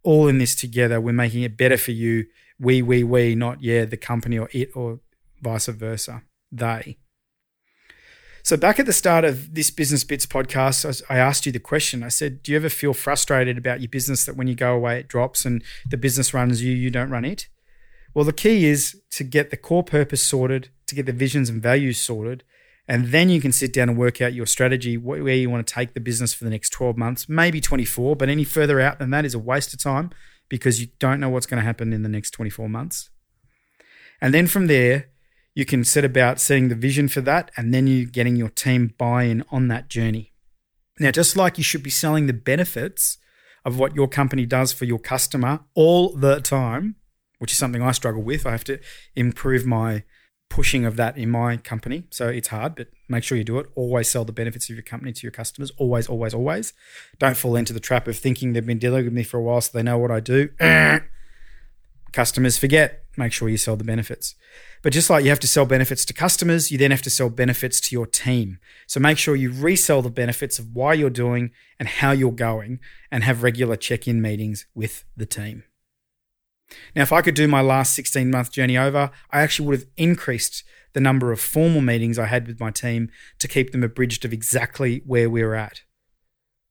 all 0.02 0.28
in 0.28 0.38
this 0.38 0.54
together. 0.54 1.00
We're 1.00 1.12
making 1.12 1.42
it 1.42 1.56
better 1.56 1.78
for 1.78 1.92
you. 1.92 2.26
We, 2.58 2.82
we, 2.82 3.02
we, 3.02 3.34
not, 3.34 3.62
yeah, 3.62 3.84
the 3.84 3.96
company 3.96 4.38
or 4.38 4.48
it 4.52 4.70
or 4.74 5.00
vice 5.40 5.66
versa. 5.66 6.22
They. 6.50 6.98
So, 8.42 8.56
back 8.56 8.78
at 8.78 8.86
the 8.86 8.92
start 8.92 9.24
of 9.24 9.54
this 9.54 9.72
Business 9.72 10.04
Bits 10.04 10.24
podcast, 10.24 11.02
I 11.08 11.18
asked 11.18 11.46
you 11.46 11.52
the 11.52 11.58
question. 11.58 12.04
I 12.04 12.08
said, 12.08 12.42
Do 12.42 12.52
you 12.52 12.56
ever 12.56 12.68
feel 12.68 12.94
frustrated 12.94 13.58
about 13.58 13.80
your 13.80 13.88
business 13.88 14.24
that 14.24 14.36
when 14.36 14.46
you 14.46 14.54
go 14.54 14.72
away, 14.72 15.00
it 15.00 15.08
drops 15.08 15.44
and 15.44 15.64
the 15.90 15.96
business 15.96 16.32
runs 16.32 16.62
you, 16.62 16.72
you 16.72 16.90
don't 16.90 17.10
run 17.10 17.24
it? 17.24 17.48
Well, 18.14 18.24
the 18.24 18.32
key 18.32 18.66
is 18.66 19.02
to 19.10 19.24
get 19.24 19.50
the 19.50 19.56
core 19.56 19.82
purpose 19.82 20.22
sorted, 20.22 20.68
to 20.86 20.94
get 20.94 21.06
the 21.06 21.12
visions 21.12 21.50
and 21.50 21.60
values 21.60 21.98
sorted, 21.98 22.44
and 22.88 23.08
then 23.08 23.28
you 23.30 23.40
can 23.40 23.50
sit 23.50 23.72
down 23.72 23.88
and 23.88 23.98
work 23.98 24.22
out 24.22 24.32
your 24.32 24.46
strategy, 24.46 24.96
where 24.96 25.34
you 25.34 25.50
want 25.50 25.66
to 25.66 25.74
take 25.74 25.94
the 25.94 26.00
business 26.00 26.32
for 26.32 26.44
the 26.44 26.50
next 26.50 26.70
12 26.70 26.96
months, 26.96 27.28
maybe 27.28 27.60
24, 27.60 28.14
but 28.14 28.28
any 28.28 28.44
further 28.44 28.80
out 28.80 29.00
than 29.00 29.10
that 29.10 29.24
is 29.24 29.34
a 29.34 29.38
waste 29.38 29.74
of 29.74 29.82
time 29.82 30.10
because 30.48 30.80
you 30.80 30.86
don't 31.00 31.18
know 31.18 31.28
what's 31.28 31.46
going 31.46 31.60
to 31.60 31.66
happen 31.66 31.92
in 31.92 32.02
the 32.02 32.08
next 32.08 32.30
24 32.30 32.68
months. 32.68 33.10
And 34.20 34.32
then 34.32 34.46
from 34.46 34.68
there, 34.68 35.08
you 35.56 35.64
can 35.64 35.82
set 35.84 36.04
about 36.04 36.38
setting 36.38 36.68
the 36.68 36.74
vision 36.74 37.08
for 37.08 37.22
that 37.22 37.50
and 37.56 37.72
then 37.72 37.86
you're 37.86 38.04
getting 38.04 38.36
your 38.36 38.50
team 38.50 38.94
buy 38.98 39.22
in 39.22 39.42
on 39.50 39.68
that 39.68 39.88
journey. 39.88 40.34
Now, 41.00 41.10
just 41.10 41.34
like 41.34 41.56
you 41.56 41.64
should 41.64 41.82
be 41.82 41.88
selling 41.88 42.26
the 42.26 42.34
benefits 42.34 43.16
of 43.64 43.78
what 43.78 43.96
your 43.96 44.06
company 44.06 44.44
does 44.44 44.74
for 44.74 44.84
your 44.84 44.98
customer 44.98 45.60
all 45.74 46.10
the 46.10 46.40
time, 46.40 46.96
which 47.38 47.52
is 47.52 47.58
something 47.58 47.80
I 47.80 47.92
struggle 47.92 48.22
with. 48.22 48.46
I 48.46 48.50
have 48.50 48.64
to 48.64 48.78
improve 49.14 49.64
my 49.64 50.04
pushing 50.50 50.84
of 50.84 50.96
that 50.96 51.16
in 51.16 51.30
my 51.30 51.56
company. 51.56 52.04
So 52.10 52.28
it's 52.28 52.48
hard, 52.48 52.74
but 52.76 52.88
make 53.08 53.24
sure 53.24 53.38
you 53.38 53.42
do 53.42 53.58
it. 53.58 53.66
Always 53.74 54.10
sell 54.10 54.26
the 54.26 54.32
benefits 54.32 54.68
of 54.68 54.76
your 54.76 54.82
company 54.82 55.14
to 55.14 55.22
your 55.22 55.32
customers. 55.32 55.72
Always, 55.78 56.06
always, 56.06 56.34
always. 56.34 56.74
Don't 57.18 57.36
fall 57.36 57.56
into 57.56 57.72
the 57.72 57.80
trap 57.80 58.06
of 58.06 58.18
thinking 58.18 58.52
they've 58.52 58.64
been 58.64 58.78
dealing 58.78 59.04
with 59.04 59.14
me 59.14 59.22
for 59.22 59.38
a 59.38 59.42
while, 59.42 59.62
so 59.62 59.70
they 59.72 59.82
know 59.82 59.96
what 59.96 60.10
I 60.10 60.20
do. 60.20 60.50
customers 62.12 62.58
forget. 62.58 63.05
Make 63.16 63.32
sure 63.32 63.48
you 63.48 63.56
sell 63.56 63.76
the 63.76 63.84
benefits. 63.84 64.34
But 64.82 64.92
just 64.92 65.08
like 65.08 65.24
you 65.24 65.30
have 65.30 65.40
to 65.40 65.48
sell 65.48 65.64
benefits 65.64 66.04
to 66.04 66.12
customers, 66.12 66.70
you 66.70 66.78
then 66.78 66.90
have 66.90 67.02
to 67.02 67.10
sell 67.10 67.30
benefits 67.30 67.80
to 67.80 67.94
your 67.94 68.06
team. 68.06 68.58
So 68.86 69.00
make 69.00 69.18
sure 69.18 69.34
you 69.34 69.50
resell 69.50 70.02
the 70.02 70.10
benefits 70.10 70.58
of 70.58 70.74
why 70.74 70.94
you're 70.94 71.10
doing 71.10 71.50
and 71.78 71.88
how 71.88 72.12
you're 72.12 72.30
going 72.30 72.80
and 73.10 73.24
have 73.24 73.42
regular 73.42 73.76
check 73.76 74.06
in 74.06 74.20
meetings 74.20 74.66
with 74.74 75.04
the 75.16 75.26
team. 75.26 75.64
Now, 76.94 77.02
if 77.02 77.12
I 77.12 77.22
could 77.22 77.34
do 77.34 77.48
my 77.48 77.60
last 77.60 77.94
16 77.94 78.30
month 78.30 78.52
journey 78.52 78.76
over, 78.76 79.10
I 79.30 79.40
actually 79.40 79.68
would 79.68 79.80
have 79.80 79.88
increased 79.96 80.64
the 80.92 81.00
number 81.00 81.32
of 81.32 81.40
formal 81.40 81.80
meetings 81.80 82.18
I 82.18 82.26
had 82.26 82.46
with 82.46 82.60
my 82.60 82.70
team 82.70 83.10
to 83.38 83.48
keep 83.48 83.70
them 83.70 83.84
abridged 83.84 84.24
of 84.24 84.32
exactly 84.32 85.02
where 85.06 85.30
we 85.30 85.42
were 85.42 85.54
at. 85.54 85.82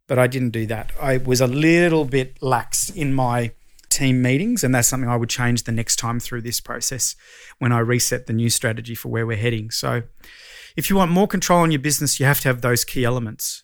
But 0.08 0.20
I 0.20 0.28
didn't 0.28 0.50
do 0.52 0.66
that. 0.68 0.92
I 1.02 1.18
was 1.18 1.42
a 1.42 1.48
little 1.48 2.06
bit 2.06 2.42
lax 2.42 2.90
in 2.90 3.14
my 3.14 3.54
team 3.96 4.22
meetings, 4.22 4.64
and 4.64 4.74
that's 4.74 4.88
something 4.88 5.10
I 5.10 5.16
would 5.16 5.30
change 5.30 5.64
the 5.64 5.72
next 5.72 5.96
time 5.96 6.20
through 6.20 6.42
this 6.42 6.60
process 6.60 7.16
when 7.60 7.72
I 7.72 7.80
reset 7.80 8.28
the 8.28 8.34
new 8.34 8.50
strategy 8.50 8.96
for 8.96 9.10
where 9.10 9.25
we're 9.25 9.38
heading. 9.38 9.72
So, 9.72 10.04
if 10.75 10.90
you 10.90 10.96
want 10.96 11.12
more 11.12 11.28
control 11.28 11.62
on 11.62 11.72
your 11.72 11.80
business, 11.80 12.20
you 12.20 12.25
have 12.25 12.42
to 12.42 12.50
have 12.50 12.62
those 12.62 12.84
key 12.84 13.06
elements. 13.06 13.64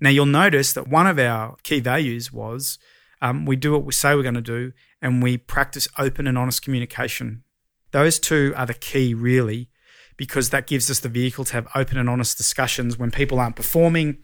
Now, 0.00 0.10
you'll 0.10 0.26
notice 0.26 0.72
that 0.72 0.88
one 0.88 1.06
of 1.06 1.18
our 1.18 1.56
key 1.62 1.80
values 1.80 2.32
was 2.32 2.78
um, 3.22 3.46
we 3.46 3.56
do 3.56 3.72
what 3.72 3.84
we 3.84 3.92
say 3.92 4.14
we're 4.14 4.22
going 4.22 4.34
to 4.34 4.40
do, 4.40 4.72
and 5.00 5.22
we 5.22 5.36
practice 5.36 5.88
open 5.98 6.26
and 6.26 6.36
honest 6.36 6.62
communication. 6.62 7.44
Those 7.92 8.18
two 8.18 8.52
are 8.56 8.66
the 8.66 8.74
key, 8.74 9.14
really, 9.14 9.70
because 10.16 10.50
that 10.50 10.66
gives 10.66 10.90
us 10.90 11.00
the 11.00 11.08
vehicle 11.08 11.44
to 11.46 11.52
have 11.54 11.68
open 11.74 11.96
and 11.96 12.10
honest 12.10 12.36
discussions 12.36 12.98
when 12.98 13.10
people 13.10 13.38
aren't 13.38 13.56
performing 13.56 14.18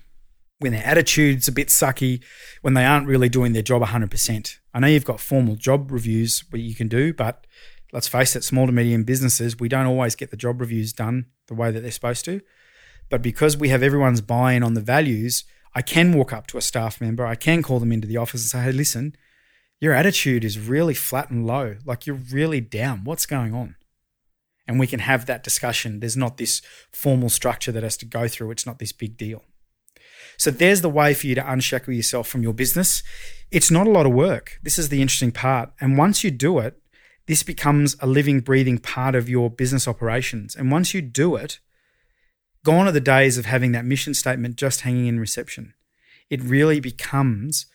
when 0.58 0.72
their 0.72 0.84
attitude's 0.84 1.48
a 1.48 1.52
bit 1.52 1.68
sucky, 1.68 2.22
when 2.62 2.74
they 2.74 2.84
aren't 2.84 3.06
really 3.06 3.28
doing 3.28 3.52
their 3.52 3.62
job 3.62 3.82
100%. 3.82 4.58
I 4.74 4.80
know 4.80 4.88
you've 4.88 5.04
got 5.04 5.20
formal 5.20 5.54
job 5.54 5.92
reviews 5.92 6.44
what 6.50 6.60
you 6.60 6.74
can 6.74 6.88
do, 6.88 7.14
but 7.14 7.46
let's 7.92 8.08
face 8.08 8.34
it, 8.34 8.42
small 8.42 8.66
to 8.66 8.72
medium 8.72 9.04
businesses, 9.04 9.58
we 9.58 9.68
don't 9.68 9.86
always 9.86 10.16
get 10.16 10.32
the 10.32 10.36
job 10.36 10.60
reviews 10.60 10.92
done 10.92 11.26
the 11.46 11.54
way 11.54 11.70
that 11.70 11.80
they're 11.80 11.92
supposed 11.92 12.24
to. 12.24 12.40
But 13.08 13.22
because 13.22 13.56
we 13.56 13.68
have 13.68 13.84
everyone's 13.84 14.20
buy 14.20 14.54
in 14.54 14.64
on 14.64 14.74
the 14.74 14.80
values, 14.80 15.44
I 15.74 15.82
can 15.82 16.12
walk 16.12 16.32
up 16.32 16.48
to 16.48 16.58
a 16.58 16.62
staff 16.62 17.00
member, 17.00 17.24
I 17.24 17.36
can 17.36 17.62
call 17.62 17.78
them 17.78 17.92
into 17.92 18.08
the 18.08 18.16
office 18.16 18.42
and 18.42 18.50
say, 18.50 18.64
hey, 18.64 18.72
listen, 18.72 19.14
your 19.80 19.92
attitude 19.92 20.44
is 20.44 20.58
really 20.58 20.94
flat 20.94 21.30
and 21.30 21.46
low. 21.46 21.76
Like 21.84 22.06
you're 22.06 22.16
really 22.16 22.60
down. 22.60 23.04
What's 23.04 23.26
going 23.26 23.54
on? 23.54 23.76
And 24.66 24.80
we 24.80 24.86
can 24.86 25.00
have 25.00 25.26
that 25.26 25.44
discussion. 25.44 26.00
There's 26.00 26.16
not 26.16 26.36
this 26.36 26.62
formal 26.90 27.28
structure 27.28 27.70
that 27.70 27.82
has 27.82 27.96
to 27.98 28.06
go 28.06 28.26
through, 28.26 28.50
it's 28.50 28.66
not 28.66 28.78
this 28.78 28.92
big 28.92 29.16
deal. 29.16 29.44
So 30.36 30.50
there's 30.50 30.80
the 30.80 30.90
way 30.90 31.14
for 31.14 31.26
you 31.26 31.34
to 31.34 31.50
unshackle 31.52 31.92
yourself 31.92 32.28
from 32.28 32.42
your 32.42 32.52
business. 32.52 33.02
It's 33.50 33.70
not 33.70 33.86
a 33.86 33.90
lot 33.90 34.06
of 34.06 34.12
work. 34.12 34.58
This 34.62 34.78
is 34.78 34.88
the 34.88 35.02
interesting 35.02 35.32
part. 35.32 35.72
And 35.80 35.98
once 35.98 36.24
you 36.24 36.30
do 36.30 36.58
it, 36.58 36.80
this 37.26 37.42
becomes 37.42 37.96
a 38.00 38.06
living, 38.06 38.40
breathing 38.40 38.78
part 38.78 39.14
of 39.14 39.28
your 39.28 39.50
business 39.50 39.88
operations. 39.88 40.54
And 40.54 40.70
once 40.70 40.92
you 40.92 41.00
do 41.00 41.36
it, 41.36 41.58
gone 42.64 42.86
are 42.86 42.92
the 42.92 43.00
days 43.00 43.38
of 43.38 43.46
having 43.46 43.72
that 43.72 43.84
mission 43.84 44.14
statement 44.14 44.56
just 44.56 44.82
hanging 44.82 45.06
in 45.06 45.20
reception. 45.20 45.74
It 46.28 46.42
really 46.42 46.80
becomes 46.80 47.66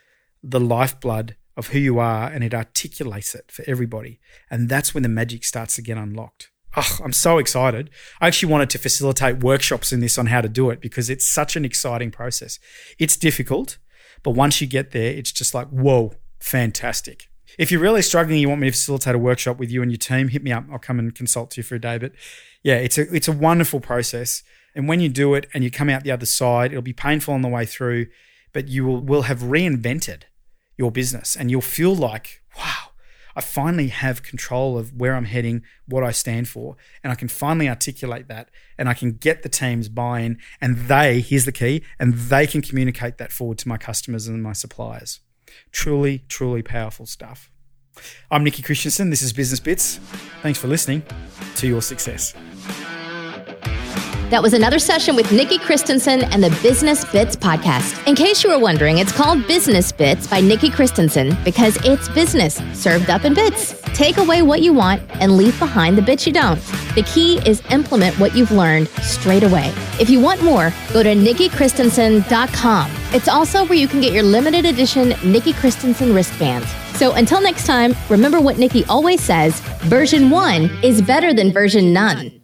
the 0.43 0.59
lifeblood 0.59 1.35
of 1.57 1.67
who 1.67 1.79
you 1.79 1.99
are 1.99 2.29
and 2.29 2.43
it 2.43 2.53
articulates 2.53 3.35
it 3.35 3.51
for 3.51 3.63
everybody. 3.67 4.19
And 4.49 4.69
that's 4.69 4.93
when 4.93 5.03
the 5.03 5.09
magic 5.09 5.43
starts 5.43 5.75
to 5.75 5.81
get 5.81 5.97
unlocked 5.97 6.49
oh, 6.75 6.99
I'm 7.03 7.13
so 7.13 7.38
excited. 7.38 7.89
I 8.21 8.27
actually 8.27 8.51
wanted 8.51 8.69
to 8.71 8.77
facilitate 8.77 9.43
workshops 9.43 9.91
in 9.91 9.99
this 9.99 10.17
on 10.17 10.27
how 10.27 10.41
to 10.41 10.49
do 10.49 10.69
it 10.69 10.81
because 10.81 11.09
it's 11.09 11.27
such 11.27 11.55
an 11.55 11.65
exciting 11.65 12.11
process. 12.11 12.59
It's 12.97 13.17
difficult, 13.17 13.77
but 14.23 14.31
once 14.31 14.61
you 14.61 14.67
get 14.67 14.91
there, 14.91 15.11
it's 15.11 15.31
just 15.31 15.53
like, 15.53 15.67
whoa, 15.69 16.13
fantastic. 16.39 17.27
If 17.57 17.71
you're 17.71 17.81
really 17.81 18.01
struggling, 18.01 18.39
you 18.39 18.49
want 18.49 18.61
me 18.61 18.67
to 18.67 18.71
facilitate 18.71 19.15
a 19.15 19.19
workshop 19.19 19.57
with 19.57 19.71
you 19.71 19.81
and 19.81 19.91
your 19.91 19.97
team, 19.97 20.27
hit 20.27 20.43
me 20.43 20.51
up. 20.51 20.65
I'll 20.71 20.79
come 20.79 20.99
and 20.99 21.13
consult 21.13 21.57
you 21.57 21.63
for 21.63 21.75
a 21.75 21.81
day. 21.81 21.97
But 21.97 22.13
yeah, 22.63 22.75
it's 22.75 22.97
a 22.97 23.13
it's 23.13 23.27
a 23.27 23.33
wonderful 23.33 23.79
process. 23.79 24.43
And 24.75 24.88
when 24.88 24.99
you 24.99 25.09
do 25.09 25.33
it 25.33 25.47
and 25.53 25.63
you 25.63 25.71
come 25.71 25.89
out 25.89 26.03
the 26.03 26.11
other 26.11 26.25
side, 26.25 26.71
it'll 26.71 26.81
be 26.81 26.93
painful 26.93 27.33
on 27.33 27.41
the 27.41 27.49
way 27.49 27.65
through, 27.65 28.07
but 28.53 28.67
you 28.67 28.85
will, 28.85 29.01
will 29.01 29.21
have 29.23 29.39
reinvented 29.39 30.23
your 30.77 30.91
business 30.91 31.35
and 31.35 31.49
you'll 31.49 31.61
feel 31.61 31.95
like, 31.95 32.41
wow, 32.57 32.88
I 33.36 33.41
finally 33.41 33.88
have 33.88 34.24
control 34.24 34.77
of 34.77 34.93
where 35.00 35.15
I'm 35.15 35.25
heading, 35.25 35.63
what 35.88 36.03
I 36.03 36.12
stand 36.12 36.48
for, 36.48 36.75
and 37.03 37.12
I 37.12 37.15
can 37.15 37.27
finally 37.27 37.69
articulate 37.69 38.27
that 38.27 38.50
and 38.77 38.89
I 38.89 38.93
can 38.93 39.13
get 39.13 39.43
the 39.43 39.50
team's 39.50 39.89
buy 39.89 40.21
in. 40.21 40.39
And 40.59 40.77
they, 40.88 41.21
here's 41.21 41.45
the 41.45 41.51
key, 41.51 41.83
and 42.00 42.13
they 42.13 42.48
can 42.48 42.62
communicate 42.62 43.17
that 43.17 43.31
forward 43.31 43.57
to 43.59 43.67
my 43.67 43.77
customers 43.77 44.27
and 44.27 44.41
my 44.41 44.53
suppliers. 44.53 45.19
Truly, 45.71 46.24
truly 46.27 46.62
powerful 46.62 47.05
stuff. 47.05 47.51
I'm 48.31 48.43
Nikki 48.43 48.62
Christensen. 48.62 49.09
This 49.09 49.21
is 49.21 49.33
Business 49.33 49.59
Bits. 49.59 49.98
Thanks 50.41 50.59
for 50.59 50.67
listening 50.67 51.03
to 51.55 51.67
your 51.67 51.81
success. 51.81 52.33
That 54.29 54.43
was 54.43 54.53
another 54.53 54.77
session 54.77 55.15
with 55.15 55.31
Nikki 55.31 55.57
Christensen 55.57 56.24
and 56.25 56.43
the 56.43 56.55
Business 56.62 57.03
Bits 57.03 57.36
podcast. 57.36 58.07
In 58.07 58.15
case 58.15 58.43
you 58.43 58.51
were 58.51 58.59
wondering, 58.59 59.00
it's 59.00 59.12
called 59.12 59.48
Business 59.48 59.91
Bits 59.91 60.27
by 60.27 60.39
Nikki 60.39 60.69
Christensen 60.69 61.36
because 61.43 61.83
it's 61.83 62.07
business 62.09 62.62
served 62.74 63.09
up 63.09 63.25
in 63.25 63.33
bits. 63.33 63.81
Take 63.95 64.17
away 64.17 64.43
what 64.43 64.62
you 64.62 64.71
want 64.71 65.01
and 65.19 65.36
leave 65.36 65.57
behind 65.57 65.98
the 65.98 66.03
bits 66.03 66.27
you 66.27 66.33
don't. 66.33 66.62
The 66.93 67.01
key 67.12 67.39
is 67.39 67.63
implement 67.71 68.19
what 68.19 68.36
you've 68.36 68.51
learned 68.51 68.88
straight 69.01 69.41
away. 69.41 69.74
If 70.00 70.12
you 70.12 70.19
want 70.19 70.43
more, 70.43 70.71
go 70.93 71.01
to 71.01 71.15
nikkichristensen.com. 71.15 72.91
It's 73.12 73.27
also 73.27 73.65
where 73.65 73.79
you 73.79 73.88
can 73.88 74.00
get 74.00 74.13
your 74.13 74.21
limited 74.21 74.63
edition 74.63 75.15
Nikki 75.24 75.53
Christensen 75.53 76.13
wristbands. 76.13 76.67
So 77.00 77.13
until 77.13 77.41
next 77.41 77.65
time, 77.65 77.95
remember 78.09 78.39
what 78.39 78.59
Nikki 78.59 78.86
always 78.86 79.21
says 79.21 79.59
version 79.89 80.29
one 80.29 80.69
is 80.83 81.01
better 81.01 81.33
than 81.33 81.51
version 81.51 81.91
none. 81.91 82.38